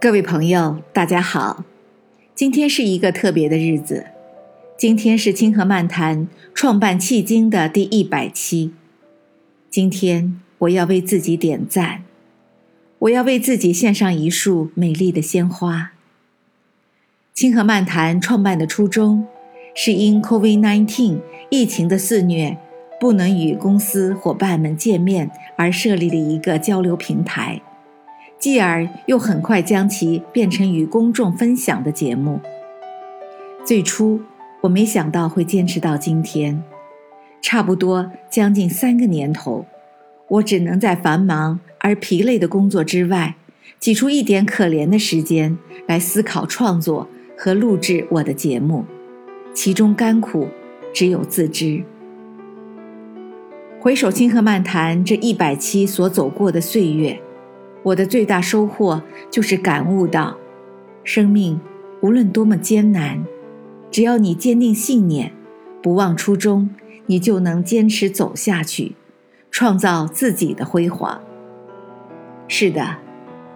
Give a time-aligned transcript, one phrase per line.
[0.00, 1.62] 各位朋友，大家好！
[2.34, 4.06] 今天是一个特别的日子，
[4.78, 8.72] 今天是清河漫谈创办迄今的第一百期。
[9.68, 12.04] 今天我要为自己点赞，
[13.00, 15.92] 我要为自己献上一束美丽的鲜花。
[17.34, 19.26] 清河漫谈创办的初衷，
[19.74, 21.18] 是因 COVID-19
[21.50, 22.56] 疫情的肆虐，
[22.98, 27.60] 不能与公司伙伴们见面，而设立了一个交流平台。
[28.40, 32.40] 继而又很快将其变成与公众分享的节目。
[33.66, 34.22] 最初
[34.62, 36.64] 我没想到会坚持到今天，
[37.42, 39.66] 差不多将近三个年头，
[40.28, 43.36] 我只能在繁忙而疲累的工作之外，
[43.78, 48.86] 挤出一点可怜的时间来思考创作和录制我的节目，
[49.52, 50.48] 其中甘苦
[50.94, 51.84] 只有自知。
[53.78, 57.20] 回首《清河漫谈》这一百期所走过的岁月。
[57.82, 60.36] 我的最大收获就是感悟到，
[61.02, 61.60] 生命
[62.02, 63.24] 无论多么艰难，
[63.90, 65.32] 只要你坚定信念，
[65.82, 66.70] 不忘初衷，
[67.06, 68.94] 你就能坚持走下去，
[69.50, 71.20] 创造自己的辉煌。
[72.48, 72.98] 是的，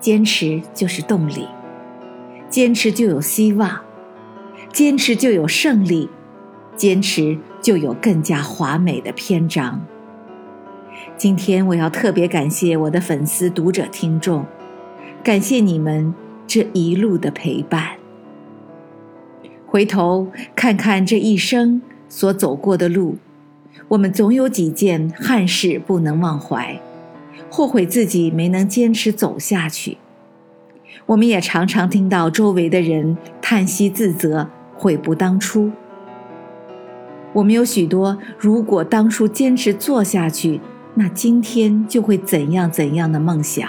[0.00, 1.46] 坚持就是动力，
[2.48, 3.80] 坚持就有希望，
[4.72, 6.08] 坚持就有胜利，
[6.74, 9.84] 坚持就有更加华美的篇章。
[11.18, 14.44] 今天我要特别感谢我的粉丝、读者、听众，
[15.24, 16.14] 感谢你们
[16.46, 17.96] 这一路的陪伴。
[19.66, 23.16] 回头看看这一生所走过的路，
[23.88, 26.78] 我们总有几件憾事不能忘怀，
[27.48, 29.96] 后悔自己没能坚持走下去。
[31.06, 35.72] 我们也常常听到周围的人叹息自责、悔不当初。
[37.32, 40.60] 我们有许多如果当初坚持做下去。
[40.98, 43.68] 那今天就会怎样怎样的梦想？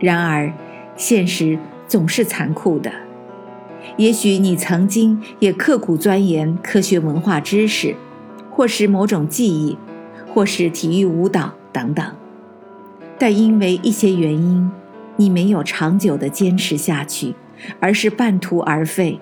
[0.00, 0.52] 然而，
[0.96, 2.90] 现实总是残酷的。
[3.96, 7.94] 也许你曾经也刻苦钻研科学文化知识，
[8.50, 9.78] 或是某种技艺，
[10.34, 12.04] 或是体育舞蹈等等，
[13.16, 14.68] 但因为一些原因，
[15.14, 17.36] 你没有长久的坚持下去，
[17.78, 19.20] 而是半途而废，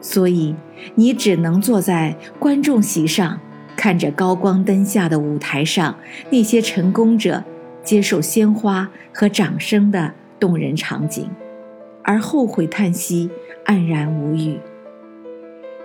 [0.00, 0.56] 所以
[0.96, 3.38] 你只能坐在观众席上。
[3.78, 5.96] 看着高光灯下的舞台上
[6.30, 7.44] 那些成功者
[7.84, 11.30] 接受鲜花和掌声的动人场景，
[12.02, 13.30] 而后悔叹息，
[13.66, 14.58] 黯然无语。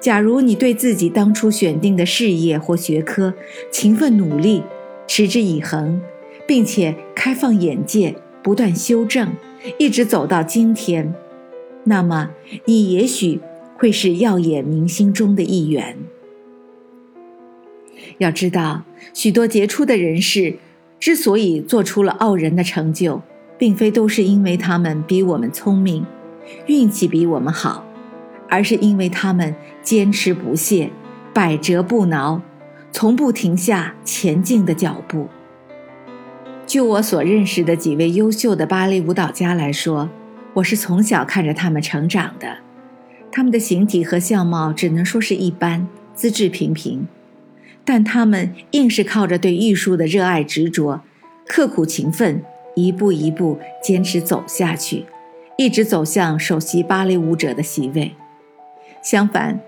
[0.02, 3.32] 假如你对自己当初选定的事业或学科
[3.72, 4.64] 勤奋努力，
[5.08, 6.02] 持之以恒，
[6.48, 9.34] 并且开放眼界，不断修正，
[9.78, 11.14] 一直走到今天，
[11.84, 12.32] 那么
[12.66, 13.40] 你也许
[13.78, 15.96] 会是耀眼明星中的一员。
[18.18, 18.84] 要知道，
[19.14, 20.56] 许多杰出的人士
[21.00, 23.22] 之所以做出了傲人的成就，
[23.58, 26.06] 并非都是因为他们比我们聪明、
[26.68, 27.86] 运气比我们好，
[28.50, 30.90] 而是因为他们坚持不懈、
[31.34, 32.42] 百折不挠，
[32.92, 35.28] 从不停下前进的脚步。
[36.66, 40.10] 就我所认识的几位优秀的芭蕾舞蹈家来说，
[40.54, 42.58] 我是从小看着他们成长的，
[43.32, 47.06] 他们的形体和相貌只能说是一般，资质平平。
[47.86, 51.02] 但他们硬是靠着对艺术的热爱执着，
[51.48, 52.42] 刻苦勤奋，
[52.76, 55.06] 一步一步坚持走下去，
[55.58, 58.14] 一直走向首席芭蕾舞者的席位。
[59.02, 59.60] 相反，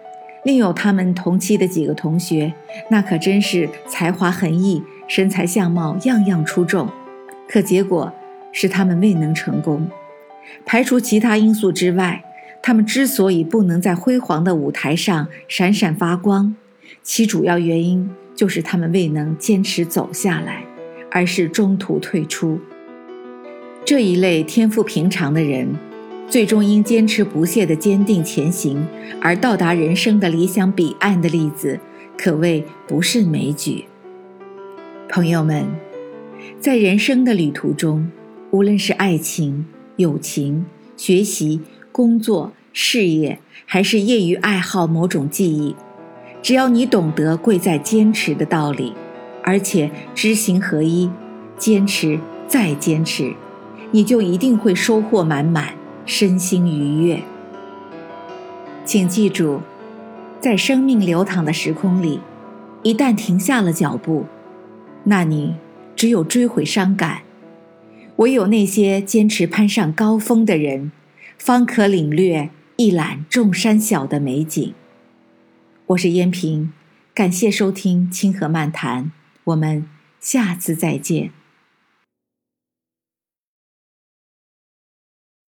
[0.45, 2.53] 另有他们同期的几个同学，
[2.89, 6.89] 那可真是才华横溢，身材相貌样样出众，
[7.49, 8.13] 可结果
[8.53, 9.89] 是他们未能成功。
[10.65, 12.23] 排除其他因素之外，
[12.61, 16.55] 他们之所以不能在辉煌的舞台上闪闪发光。
[17.03, 20.65] 其主要原因就是他们未能坚持走下来，
[21.11, 22.59] 而是中途退出。
[23.83, 25.75] 这一类天赋平常的人，
[26.27, 28.85] 最终因坚持不懈的坚定前行
[29.21, 31.79] 而到达人生的理想彼岸的例子，
[32.17, 33.85] 可谓不胜枚举。
[35.07, 35.65] 朋友们，
[36.59, 38.09] 在人生的旅途中，
[38.49, 39.65] 无论是爱情、
[39.97, 40.65] 友情、
[40.97, 41.61] 学习、
[41.91, 45.75] 工作、事业，还是业余爱好某种技艺。
[46.45, 48.93] 只要你懂得贵在坚持的道理，
[49.43, 51.09] 而且知行合一，
[51.57, 53.33] 坚持再坚持，
[53.89, 55.73] 你就一定会收获满满，
[56.05, 57.19] 身心愉悦。
[58.85, 59.61] 请记住，
[60.39, 62.19] 在生命流淌的时空里，
[62.83, 64.27] 一旦停下了脚步，
[65.05, 65.55] 那你
[65.95, 67.21] 只有追悔伤感。
[68.17, 70.91] 唯有那些坚持攀上高峰的人，
[71.39, 74.75] 方可领略一览众山小的美景。
[75.89, 76.73] 我是燕平，
[77.13, 79.03] 感谢收听《清河漫谈》，
[79.43, 79.87] 我们
[80.19, 81.29] 下次再见。